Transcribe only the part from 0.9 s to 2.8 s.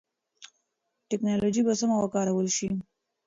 ټکنالوژي به سمه وکارول شي.